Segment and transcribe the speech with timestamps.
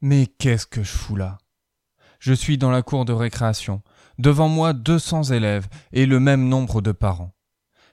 [0.00, 1.38] Mais qu'est-ce que je fous là?
[2.20, 3.82] Je suis dans la cour de récréation,
[4.18, 7.34] devant moi 200 élèves et le même nombre de parents.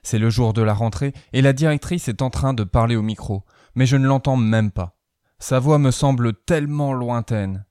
[0.04, 3.02] C'est le jour de la rentrée et la directrice est en train de parler au
[3.02, 4.96] micro, mais je ne l'entends même pas.
[5.40, 7.66] Sa voix me semble tellement lointaine.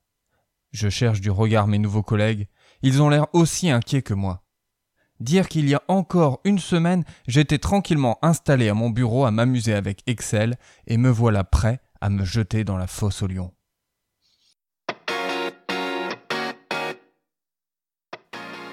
[0.70, 2.48] Je cherche du regard mes nouveaux collègues,
[2.82, 4.44] ils ont l'air aussi inquiets que moi.
[5.18, 9.72] Dire qu'il y a encore une semaine, j'étais tranquillement installé à mon bureau à m'amuser
[9.72, 13.55] avec Excel, et me voilà prêt à me jeter dans la fosse au lion.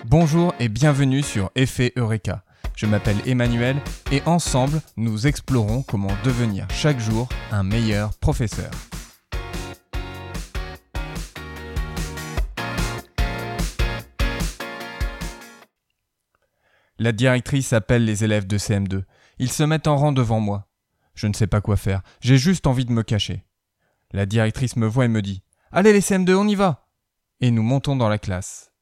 [0.05, 2.43] Bonjour et bienvenue sur Effet Eureka.
[2.75, 3.77] Je m'appelle Emmanuel
[4.12, 8.70] et ensemble, nous explorons comment devenir chaque jour un meilleur professeur.
[16.99, 19.04] La directrice appelle les élèves de CM2.
[19.40, 20.67] Ils se mettent en rang devant moi.
[21.15, 23.45] Je ne sais pas quoi faire, j'ai juste envie de me cacher.
[24.12, 26.90] La directrice me voit et me dit Allez les CM2, on y va
[27.40, 28.73] Et nous montons dans la classe.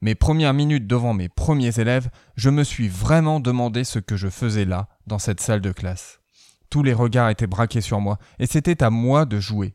[0.00, 4.28] Mes premières minutes devant mes premiers élèves, je me suis vraiment demandé ce que je
[4.28, 6.20] faisais là, dans cette salle de classe.
[6.70, 9.74] Tous les regards étaient braqués sur moi, et c'était à moi de jouer.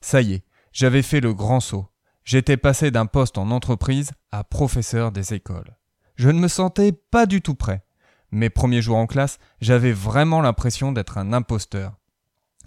[0.00, 1.88] Ça y est, j'avais fait le grand saut.
[2.24, 5.76] J'étais passé d'un poste en entreprise à professeur des écoles.
[6.16, 7.84] Je ne me sentais pas du tout prêt.
[8.30, 11.94] Mes premiers jours en classe, j'avais vraiment l'impression d'être un imposteur.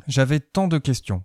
[0.08, 1.24] J'avais tant de questions.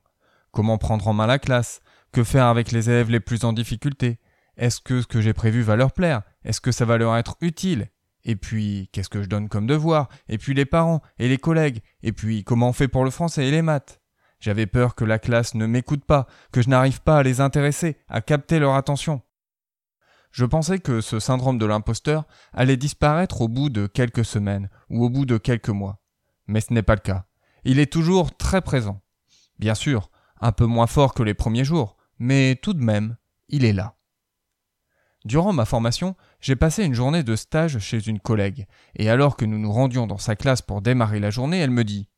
[0.50, 1.80] Comment prendre en main la classe?
[2.12, 4.18] Que faire avec les élèves les plus en difficulté?
[4.56, 6.22] Est-ce que ce que j'ai prévu va leur plaire?
[6.44, 7.88] Est-ce que ça va leur être utile?
[8.24, 10.08] Et puis, qu'est-ce que je donne comme devoir?
[10.28, 11.80] Et puis les parents et les collègues?
[12.02, 14.00] Et puis, comment on fait pour le français et les maths?
[14.38, 17.96] J'avais peur que la classe ne m'écoute pas, que je n'arrive pas à les intéresser,
[18.08, 19.22] à capter leur attention.
[20.32, 25.04] Je pensais que ce syndrome de l'imposteur allait disparaître au bout de quelques semaines ou
[25.04, 26.02] au bout de quelques mois.
[26.46, 27.26] Mais ce n'est pas le cas.
[27.64, 29.00] Il est toujours très présent.
[29.58, 33.16] Bien sûr, un peu moins fort que les premiers jours, mais tout de même,
[33.48, 33.94] il est là.
[35.24, 39.44] Durant ma formation, j'ai passé une journée de stage chez une collègue, et alors que
[39.44, 42.08] nous nous rendions dans sa classe pour démarrer la journée, elle me dit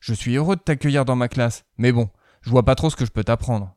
[0.00, 2.10] Je suis heureux de t'accueillir dans ma classe, mais bon,
[2.42, 3.76] je vois pas trop ce que je peux t'apprendre.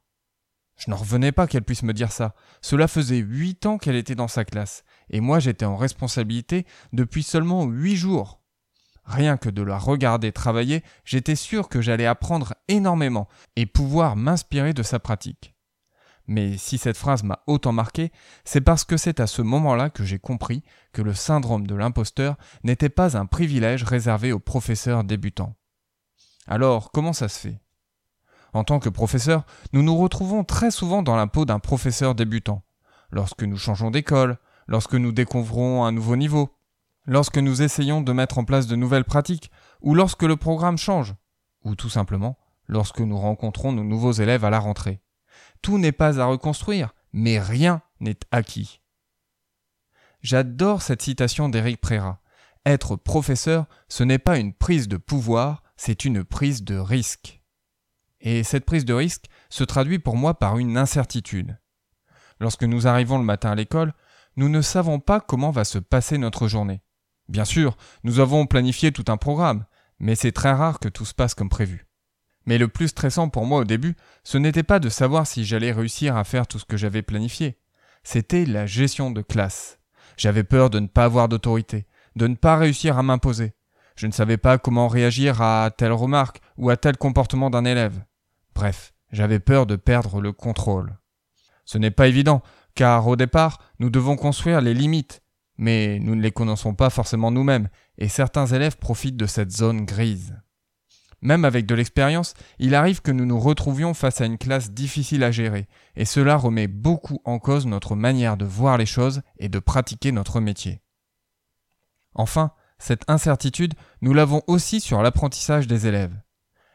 [0.77, 2.33] Je n'en revenais pas qu'elle puisse me dire ça.
[2.61, 7.21] Cela faisait huit ans qu'elle était dans sa classe, et moi j'étais en responsabilité depuis
[7.21, 8.41] seulement huit jours.
[9.05, 14.73] Rien que de la regarder travailler, j'étais sûr que j'allais apprendre énormément et pouvoir m'inspirer
[14.73, 15.50] de sa pratique.
[16.31, 18.09] Mais si cette phrase m'a autant marqué,
[18.45, 22.37] c'est parce que c'est à ce moment-là que j'ai compris que le syndrome de l'imposteur
[22.63, 25.57] n'était pas un privilège réservé aux professeurs débutants.
[26.47, 27.59] Alors, comment ça se fait?
[28.53, 32.63] En tant que professeur, nous nous retrouvons très souvent dans la peau d'un professeur débutant.
[33.09, 34.37] Lorsque nous changeons d'école,
[34.67, 36.55] lorsque nous découvrons un nouveau niveau,
[37.07, 41.13] lorsque nous essayons de mettre en place de nouvelles pratiques, ou lorsque le programme change,
[41.65, 42.37] ou tout simplement
[42.67, 45.01] lorsque nous rencontrons nos nouveaux élèves à la rentrée.
[45.61, 48.81] Tout n'est pas à reconstruire, mais rien n'est acquis.
[50.21, 52.21] J'adore cette citation d'Éric Préra.
[52.65, 57.41] Être professeur, ce n'est pas une prise de pouvoir, c'est une prise de risque.
[58.19, 61.59] Et cette prise de risque se traduit pour moi par une incertitude.
[62.39, 63.93] Lorsque nous arrivons le matin à l'école,
[64.35, 66.83] nous ne savons pas comment va se passer notre journée.
[67.29, 69.65] Bien sûr, nous avons planifié tout un programme,
[69.99, 71.87] mais c'est très rare que tout se passe comme prévu.
[72.45, 75.71] Mais le plus stressant pour moi au début, ce n'était pas de savoir si j'allais
[75.71, 77.57] réussir à faire tout ce que j'avais planifié,
[78.03, 79.79] c'était la gestion de classe.
[80.17, 81.85] J'avais peur de ne pas avoir d'autorité,
[82.15, 83.53] de ne pas réussir à m'imposer.
[83.95, 88.03] Je ne savais pas comment réagir à telle remarque ou à tel comportement d'un élève.
[88.55, 90.97] Bref, j'avais peur de perdre le contrôle.
[91.65, 92.41] Ce n'est pas évident,
[92.75, 95.21] car au départ, nous devons construire les limites,
[95.57, 99.85] mais nous ne les connaissons pas forcément nous-mêmes, et certains élèves profitent de cette zone
[99.85, 100.40] grise.
[101.21, 105.23] Même avec de l'expérience, il arrive que nous nous retrouvions face à une classe difficile
[105.23, 109.47] à gérer, et cela remet beaucoup en cause notre manière de voir les choses et
[109.47, 110.81] de pratiquer notre métier.
[112.15, 116.19] Enfin, cette incertitude, nous l'avons aussi sur l'apprentissage des élèves.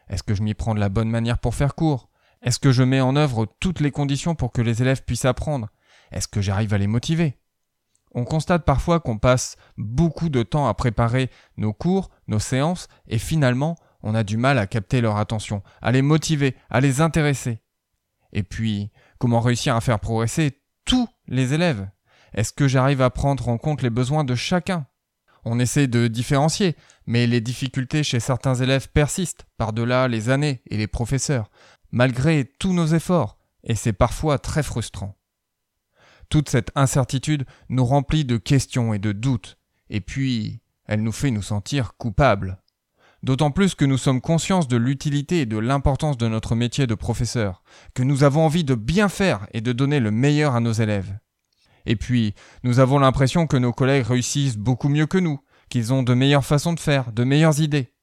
[0.07, 2.09] Est-ce que je m'y prends de la bonne manière pour faire court
[2.41, 5.67] Est-ce que je mets en œuvre toutes les conditions pour que les élèves puissent apprendre?
[6.11, 7.37] Est-ce que j'arrive à les motiver?
[8.13, 13.19] On constate parfois qu'on passe beaucoup de temps à préparer nos cours, nos séances, et
[13.19, 17.61] finalement, on a du mal à capter leur attention, à les motiver, à les intéresser.
[18.33, 21.89] Et puis, comment réussir à faire progresser tous les élèves?
[22.33, 24.85] Est-ce que j'arrive à prendre en compte les besoins de chacun?
[25.45, 30.77] On essaie de différencier, mais les difficultés chez certains élèves persistent par-delà les années et
[30.77, 31.49] les professeurs,
[31.91, 35.17] malgré tous nos efforts, et c'est parfois très frustrant.
[36.29, 39.57] Toute cette incertitude nous remplit de questions et de doutes,
[39.89, 42.61] et puis elle nous fait nous sentir coupables.
[43.23, 46.95] D'autant plus que nous sommes conscients de l'utilité et de l'importance de notre métier de
[46.95, 50.71] professeur, que nous avons envie de bien faire et de donner le meilleur à nos
[50.71, 51.17] élèves.
[51.85, 56.03] Et puis, nous avons l'impression que nos collègues réussissent beaucoup mieux que nous, qu'ils ont
[56.03, 57.93] de meilleures façons de faire, de meilleures idées.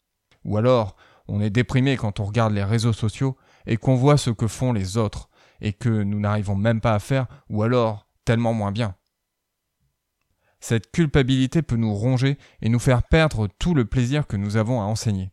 [0.44, 0.96] Ou alors,
[1.28, 4.72] on est déprimé quand on regarde les réseaux sociaux et qu'on voit ce que font
[4.72, 5.28] les autres,
[5.60, 8.94] et que nous n'arrivons même pas à faire, ou alors tellement moins bien.
[10.66, 14.80] Cette culpabilité peut nous ronger et nous faire perdre tout le plaisir que nous avons
[14.80, 15.30] à enseigner.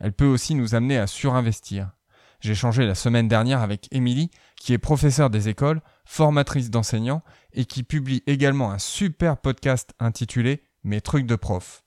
[0.00, 1.92] Elle peut aussi nous amener à surinvestir.
[2.40, 4.30] J'ai changé la semaine dernière avec Émilie,
[4.60, 7.22] qui est professeure des écoles, formatrice d'enseignants
[7.54, 11.82] et qui publie également un super podcast intitulé Mes trucs de prof.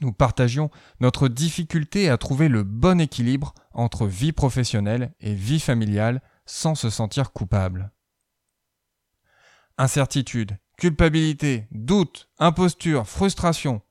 [0.00, 6.22] Nous partagions notre difficulté à trouver le bon équilibre entre vie professionnelle et vie familiale
[6.46, 7.92] sans se sentir coupable.
[9.76, 13.82] Incertitude, culpabilité, doute, imposture, frustration.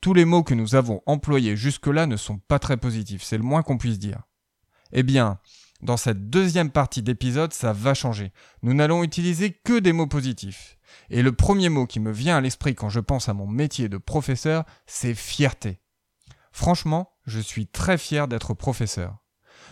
[0.00, 3.42] Tous les mots que nous avons employés jusque-là ne sont pas très positifs, c'est le
[3.42, 4.22] moins qu'on puisse dire.
[4.92, 5.38] Eh bien,
[5.82, 8.32] dans cette deuxième partie d'épisode, ça va changer.
[8.62, 10.78] Nous n'allons utiliser que des mots positifs.
[11.10, 13.88] Et le premier mot qui me vient à l'esprit quand je pense à mon métier
[13.88, 15.80] de professeur, c'est fierté.
[16.52, 19.18] Franchement, je suis très fier d'être professeur.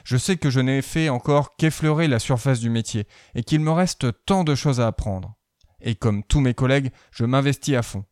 [0.04, 3.70] Je sais que je n'ai fait encore qu'effleurer la surface du métier et qu'il me
[3.70, 5.36] reste tant de choses à apprendre
[5.84, 8.04] et comme tous mes collègues, je m'investis à fond.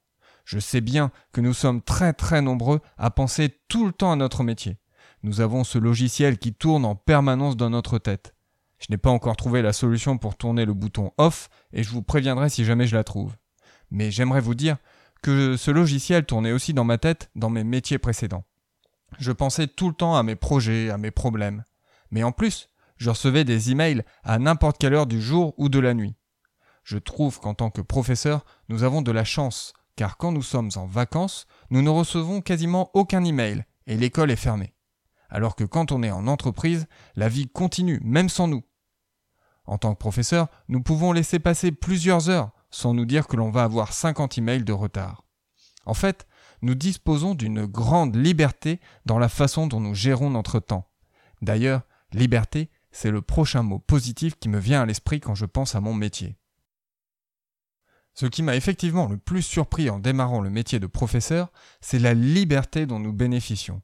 [0.45, 4.17] Je sais bien que nous sommes très très nombreux à penser tout le temps à
[4.17, 4.79] notre métier.
[5.23, 8.35] Nous avons ce logiciel qui tourne en permanence dans notre tête.
[8.79, 12.03] Je n'ai pas encore trouvé la solution pour tourner le bouton off et je vous
[12.03, 13.37] préviendrai si jamais je la trouve.
[13.91, 14.77] Mais j'aimerais vous dire
[15.23, 18.45] que ce logiciel tournait aussi dans ma tête dans mes métiers précédents.
[19.19, 21.63] Je pensais tout le temps à mes projets, à mes problèmes.
[22.11, 25.79] Mais en plus, je recevais des emails à n'importe quelle heure du jour ou de
[25.79, 26.17] la nuit.
[26.83, 30.71] Je trouve qu'en tant que professeur, nous avons de la chance, car quand nous sommes
[30.77, 34.75] en vacances, nous ne recevons quasiment aucun email et l'école est fermée.
[35.29, 36.87] Alors que quand on est en entreprise,
[37.17, 38.63] la vie continue, même sans nous.
[39.65, 43.51] En tant que professeur, nous pouvons laisser passer plusieurs heures sans nous dire que l'on
[43.51, 45.25] va avoir 50 emails de retard.
[45.87, 46.27] En fait,
[46.63, 50.89] nous disposons d'une grande liberté dans la façon dont nous gérons notre temps.
[51.43, 51.83] D'ailleurs,
[52.13, 55.81] liberté, c'est le prochain mot positif qui me vient à l'esprit quand je pense à
[55.81, 56.37] mon métier.
[58.15, 61.51] Ce qui m'a effectivement le plus surpris en démarrant le métier de professeur,
[61.81, 63.81] c'est la liberté dont nous bénéficions.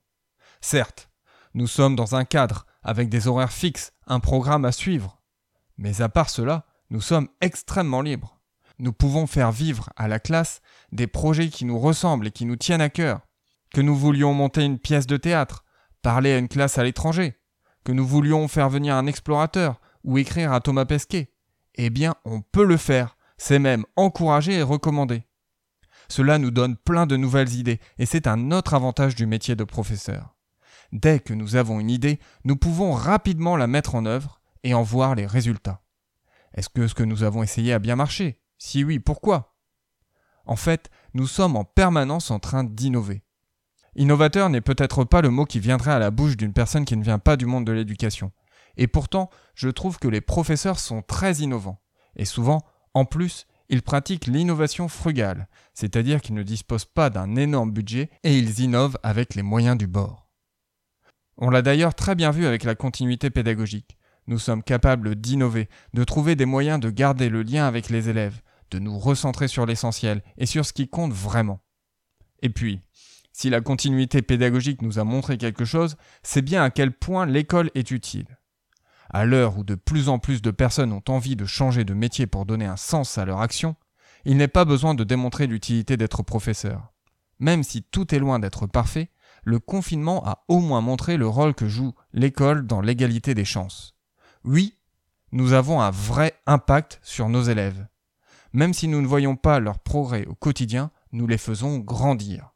[0.60, 1.10] Certes,
[1.54, 5.20] nous sommes dans un cadre, avec des horaires fixes, un programme à suivre.
[5.76, 8.38] Mais à part cela, nous sommes extrêmement libres.
[8.78, 10.60] Nous pouvons faire vivre à la classe
[10.92, 13.20] des projets qui nous ressemblent et qui nous tiennent à cœur.
[13.74, 15.64] Que nous voulions monter une pièce de théâtre,
[16.00, 17.36] parler à une classe à l'étranger,
[17.84, 21.34] que nous voulions faire venir un explorateur ou écrire à Thomas Pesquet.
[21.74, 25.24] Eh bien, on peut le faire c'est même encouragé et recommandé.
[26.08, 29.64] Cela nous donne plein de nouvelles idées, et c'est un autre avantage du métier de
[29.64, 30.36] professeur.
[30.92, 34.82] Dès que nous avons une idée, nous pouvons rapidement la mettre en œuvre et en
[34.82, 35.82] voir les résultats.
[36.54, 38.40] Est-ce que ce que nous avons essayé a bien marché?
[38.56, 39.54] Si oui, pourquoi?
[40.46, 43.22] En fait, nous sommes en permanence en train d'innover.
[43.96, 47.04] Innovateur n'est peut-être pas le mot qui viendrait à la bouche d'une personne qui ne
[47.04, 48.32] vient pas du monde de l'éducation.
[48.78, 51.82] Et pourtant, je trouve que les professeurs sont très innovants,
[52.16, 52.62] et souvent
[52.94, 58.38] en plus, ils pratiquent l'innovation frugale, c'est-à-dire qu'ils ne disposent pas d'un énorme budget et
[58.38, 60.28] ils innovent avec les moyens du bord.
[61.36, 63.96] On l'a d'ailleurs très bien vu avec la continuité pédagogique.
[64.26, 68.40] Nous sommes capables d'innover, de trouver des moyens de garder le lien avec les élèves,
[68.70, 71.60] de nous recentrer sur l'essentiel et sur ce qui compte vraiment.
[72.42, 72.80] Et puis,
[73.32, 77.70] si la continuité pédagogique nous a montré quelque chose, c'est bien à quel point l'école
[77.74, 78.37] est utile.
[79.10, 82.26] À l'heure où de plus en plus de personnes ont envie de changer de métier
[82.26, 83.76] pour donner un sens à leur action,
[84.24, 86.92] il n'est pas besoin de démontrer l'utilité d'être professeur.
[87.38, 89.10] Même si tout est loin d'être parfait,
[89.44, 93.94] le confinement a au moins montré le rôle que joue l'école dans l'égalité des chances.
[94.44, 94.78] Oui,
[95.32, 97.86] nous avons un vrai impact sur nos élèves.
[98.52, 102.54] Même si nous ne voyons pas leur progrès au quotidien, nous les faisons grandir.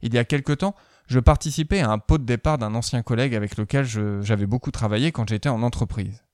[0.00, 0.74] Il y a quelque temps,
[1.12, 5.12] je participais à un pot de départ d'un ancien collègue avec lequel j'avais beaucoup travaillé
[5.12, 6.24] quand j'étais en entreprise.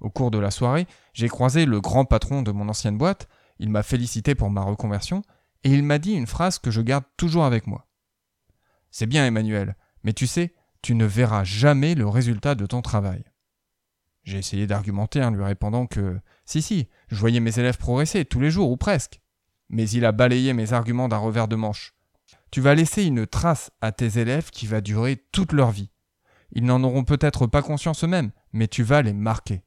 [0.00, 3.68] Au cours de la soirée, j'ai croisé le grand patron de mon ancienne boîte, il
[3.68, 5.22] m'a félicité pour ma reconversion,
[5.64, 7.88] et il m'a dit une phrase que je garde toujours avec moi.
[8.92, 9.74] C'est bien Emmanuel,
[10.04, 13.24] mais tu sais, tu ne verras jamais le résultat de ton travail.
[14.22, 18.38] J'ai essayé d'argumenter en lui répondant que si si, je voyais mes élèves progresser tous
[18.38, 19.20] les jours ou presque.
[19.68, 21.96] Mais il a balayé mes arguments d'un revers de manche.
[22.52, 25.90] Tu vas laisser une trace à tes élèves qui va durer toute leur vie.
[26.52, 29.62] Ils n'en auront peut-être pas conscience eux-mêmes, mais tu vas les marquer.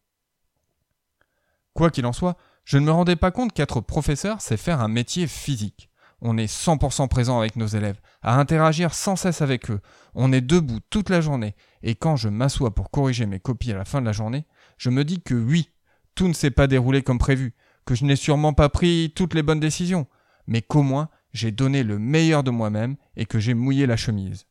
[1.73, 4.87] Quoi qu'il en soit, je ne me rendais pas compte qu'être professeur, c'est faire un
[4.87, 5.89] métier physique.
[6.21, 9.81] On est 100% présent avec nos élèves, à interagir sans cesse avec eux.
[10.13, 11.55] On est debout toute la journée.
[11.81, 14.45] Et quand je m'assois pour corriger mes copies à la fin de la journée,
[14.77, 15.71] je me dis que oui,
[16.13, 19.43] tout ne s'est pas déroulé comme prévu, que je n'ai sûrement pas pris toutes les
[19.43, 20.05] bonnes décisions,
[20.45, 24.45] mais qu'au moins j'ai donné le meilleur de moi-même et que j'ai mouillé la chemise.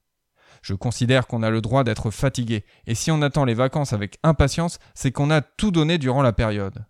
[0.62, 4.18] Je considère qu'on a le droit d'être fatigué, et si on attend les vacances avec
[4.22, 6.84] impatience, c'est qu'on a tout donné durant la période.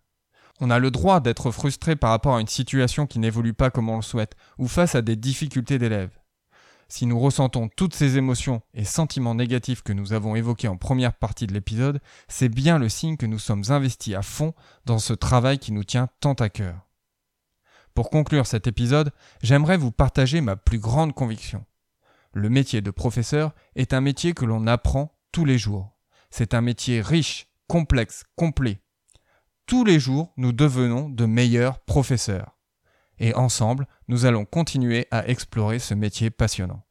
[0.61, 3.89] On a le droit d'être frustré par rapport à une situation qui n'évolue pas comme
[3.89, 6.17] on le souhaite, ou face à des difficultés d'élèves.
[6.89, 11.15] Si nous ressentons toutes ces émotions et sentiments négatifs que nous avons évoqués en première
[11.15, 14.55] partie de l'épisode, c'est bien le signe que nous sommes investis à fond
[14.87, 16.87] dans ce travail qui nous tient tant à cœur.
[17.95, 21.65] Pour conclure cet épisode, j'aimerais vous partager ma plus grande conviction.
[22.33, 25.97] Le métier de professeur est un métier que l'on apprend tous les jours.
[26.31, 28.81] C'est un métier riche, complexe, complet.
[29.67, 32.59] Tous les jours, nous devenons de meilleurs professeurs.
[33.21, 36.83] Et ensemble, nous allons continuer à explorer ce métier passionnant.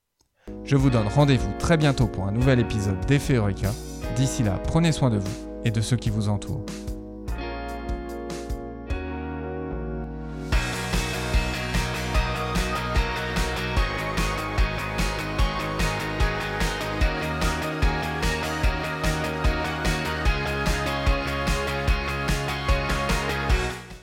[0.64, 3.40] Je vous donne rendez-vous très bientôt pour un nouvel épisode d'Effet.
[4.16, 6.66] D'ici là, prenez soin de vous et de ceux qui vous entourent.